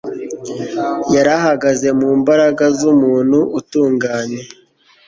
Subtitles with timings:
[1.13, 4.41] Yari ahagaze mu mbaraga z'umuntu utunganye,